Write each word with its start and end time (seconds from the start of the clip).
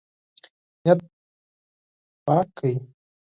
نیت 0.83 0.99
پاک 2.25 2.47
کړئ. 2.57 2.73